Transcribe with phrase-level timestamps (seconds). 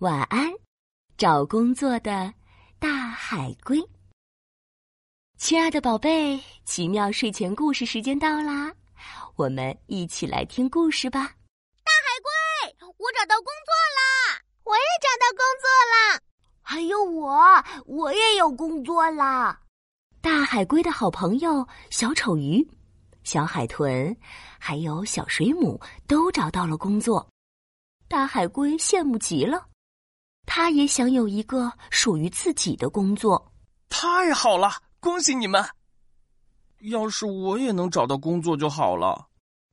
[0.00, 0.50] 晚安，
[1.18, 2.32] 找工作的
[2.78, 3.78] 大海龟。
[5.36, 8.72] 亲爱的宝贝，奇妙睡前故事时间到啦，
[9.36, 11.20] 我们一起来听故事吧。
[11.20, 14.40] 大海龟，我找到工作啦！
[14.64, 16.18] 我也找到工作啦！
[16.62, 19.60] 还有我，我也有工作啦！
[20.22, 22.66] 大海龟的好朋友小丑鱼、
[23.22, 24.16] 小海豚，
[24.58, 27.28] 还有小水母都找到了工作。
[28.08, 29.66] 大海龟羡慕极了，
[30.62, 33.50] 他也想有一个属于自己的工作。
[33.88, 34.70] 太好了，
[35.00, 35.64] 恭喜你们！
[36.80, 39.26] 要是我也能找到工作就好了。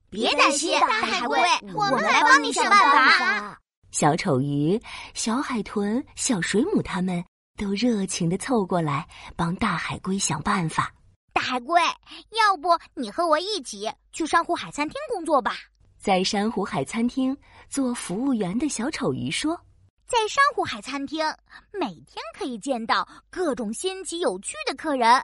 [0.08, 1.38] 别担心，大海龟，
[1.74, 2.80] 我们来帮你想办
[3.18, 3.60] 法。
[3.90, 4.80] 小丑鱼、
[5.12, 7.22] 小海豚、小水母他们。
[7.58, 9.04] 都热情的凑过来
[9.36, 10.94] 帮大海龟想办法。
[11.34, 15.52] 大海龟，要不你和我一起去珊瑚海餐厅工作吧？
[15.98, 17.36] 在珊瑚海餐厅
[17.68, 19.60] 做服务员的小丑鱼说
[20.08, 21.22] ：“在珊瑚海餐厅，
[21.70, 25.22] 每天可以见到各种新奇有趣的客人，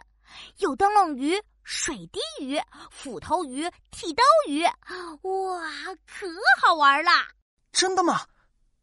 [0.59, 2.61] 有灯笼鱼、水滴鱼、
[2.91, 5.63] 斧头鱼、剃刀鱼，哇，
[6.07, 6.27] 可
[6.61, 7.11] 好玩了！
[7.73, 8.27] 真的吗？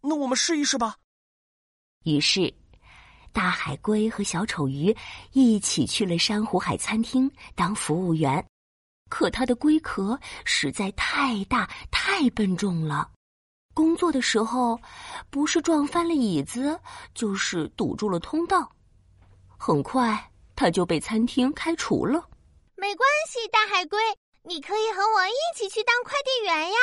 [0.01, 0.97] 那我们试一试吧。”
[2.03, 2.51] 于是。
[3.33, 4.93] 大海龟和小丑鱼
[5.31, 8.45] 一起去了珊瑚海餐厅当服务员，
[9.09, 13.09] 可它的龟壳实在太大太笨重了，
[13.73, 14.79] 工作的时候
[15.29, 16.79] 不是撞翻了椅子，
[17.13, 18.69] 就是堵住了通道。
[19.57, 22.27] 很快，他就被餐厅开除了。
[22.75, 23.99] 没关系，大海龟，
[24.43, 26.77] 你可以和我一起去当快递员呀。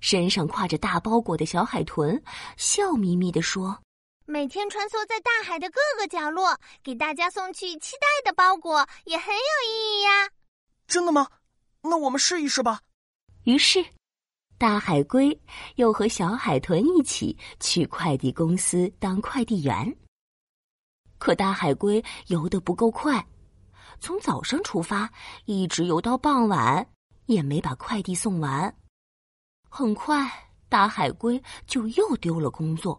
[0.00, 2.22] 身上挎着大包裹的小海豚
[2.56, 3.78] 笑眯眯地说。
[4.28, 10.28] 每天穿梭在大海的各个角落，给大家送去期待的包裹，也很有意义呀。
[10.86, 11.28] 真的吗？
[11.80, 12.80] 那我们试一试吧。
[13.44, 13.84] 于是，
[14.58, 15.38] 大海龟
[15.74, 19.94] 又和小海豚一起去快递公司当快递员。
[21.18, 23.26] 可大海龟游得不够快，
[24.00, 25.10] 从早上出发，
[25.44, 26.86] 一直游到傍晚，
[27.26, 28.74] 也没把快递送完。
[29.68, 30.26] 很快，
[30.70, 32.98] 大海龟就又丢了工作。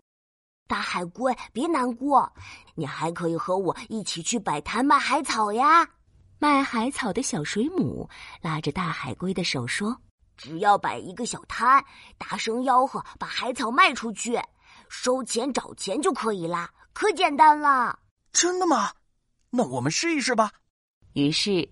[0.68, 2.31] 大海龟，别难过，
[2.75, 5.89] 你还可以和我一起去摆摊卖海草呀！
[6.38, 8.07] 卖海草的小水母
[8.41, 9.97] 拉着大海龟的手说
[10.38, 11.84] ：“只要摆一个小摊，
[12.18, 14.40] 大声吆喝，把海草卖出去，
[14.88, 18.00] 收钱找钱就可以啦，可简单了。”
[18.31, 18.94] 真的吗？
[19.50, 20.52] 那我们试一试吧。
[21.14, 21.68] 于是，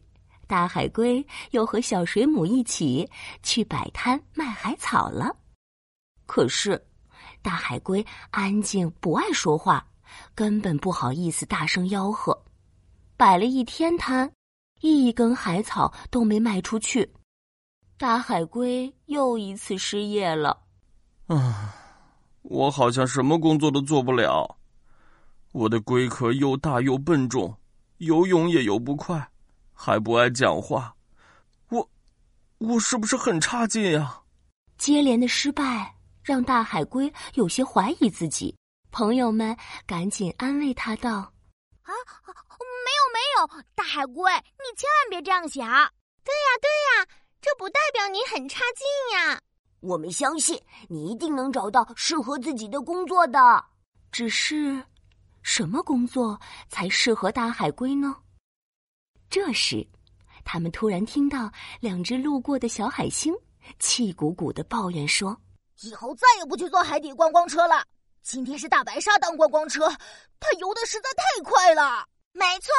[0.48, 3.10] 大海龟又和小水母一起
[3.44, 5.36] 去摆摊卖海草了。
[6.26, 6.86] 可是。
[7.42, 9.86] 大海龟安静，不爱说话，
[10.34, 12.44] 根本不好意思大声吆喝。
[13.16, 14.32] 摆了一天摊，
[14.82, 17.08] 一根海草都没卖出去，
[17.98, 20.62] 大海龟又一次失业了。
[21.28, 21.74] 啊，
[22.42, 24.58] 我好像什么工作都做不了。
[25.54, 27.58] 我的龟壳又大又笨重，
[27.98, 29.30] 游泳也游不快，
[29.74, 30.94] 还不爱讲话。
[31.70, 31.90] 我，
[32.58, 34.22] 我是不是很差劲呀？
[34.78, 35.94] 接连的失败。
[36.22, 38.58] 让大海龟有些怀疑自己，
[38.90, 39.56] 朋友们
[39.86, 41.12] 赶紧安慰他道
[41.86, 45.68] ：“啊，没有没有，大海龟，你千万别这样想。
[46.24, 47.08] 对呀对呀，
[47.42, 49.42] 这不代表你很差劲呀。
[49.82, 50.60] 我们相信
[50.90, 53.64] 你一定能找到适合自己的工作的。
[54.12, 54.84] 只是，
[55.44, 58.16] 什么工作才适合大海龟呢？”
[59.30, 59.86] 这时，
[60.44, 63.34] 他们突然听到两只路过的小海星
[63.80, 65.38] 气鼓鼓的抱怨说。
[65.82, 67.86] 以后再也不去坐海底观光车了。
[68.24, 69.88] 今天是大白鲨当观光车，
[70.40, 72.08] 它游的实在太快了。
[72.32, 72.72] 没错，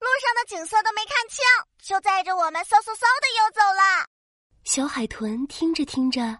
[0.00, 1.44] 路上的景色都没看清，
[1.82, 4.08] 就载着我们嗖嗖嗖的游走了。
[4.64, 6.38] 小海豚听着听着，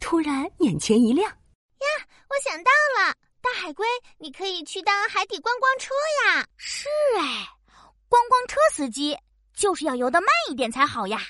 [0.00, 1.30] 突然眼前一亮。
[1.30, 1.86] 呀，
[2.28, 3.86] 我想到了，大海龟，
[4.18, 5.94] 你可以去当海底观光车
[6.24, 6.46] 呀。
[6.56, 6.88] 是
[7.18, 7.46] 哎，
[8.08, 9.16] 观光车司机
[9.54, 11.20] 就是要游得慢一点才好呀。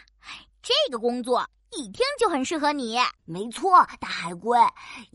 [0.63, 1.45] 这个工作。
[1.73, 4.59] 一听就很适合你，没错，大海龟，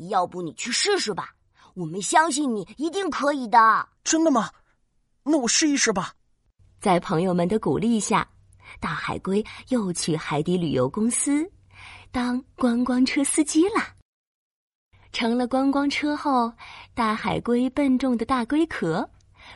[0.07, 1.31] 要不你去试试吧？
[1.73, 3.89] 我们相信你一定可以的。
[4.03, 4.51] 真的吗？
[5.23, 6.13] 那我试一试吧。
[6.83, 8.27] 在朋友们的鼓励下，
[8.77, 11.49] 大海龟又去海底旅游公司
[12.11, 13.75] 当观光车司机了。
[15.13, 16.51] 成了观光车后，
[16.93, 19.09] 大海龟笨重的大龟壳、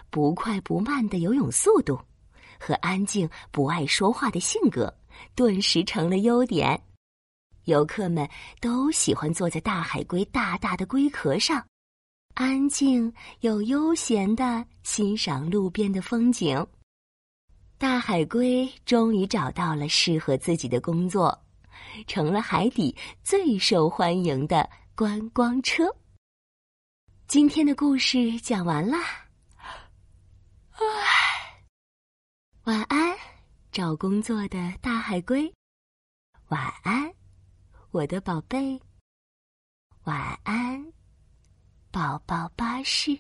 [0.10, 2.00] 不快不慢的游泳速度
[2.58, 4.98] 和安静不爱说话的性格，
[5.36, 6.82] 顿时成了优点。
[7.66, 8.26] 游客们
[8.62, 11.62] 都喜欢坐在大海龟大大的龟壳上，
[12.36, 16.66] 安静又悠闲的欣赏路边的风景。
[17.80, 21.40] 大海龟终于找到了适合自己的工作，
[22.08, 25.96] 成了海底最受欢迎的观光车。
[27.28, 28.98] 今天的故事讲完啦，
[32.64, 33.16] 晚安，
[33.72, 35.54] 找工作的大海龟。
[36.48, 37.14] 晚安，
[37.92, 38.82] 我的宝贝。
[40.06, 40.92] 晚安，
[41.92, 43.16] 宝宝巴士。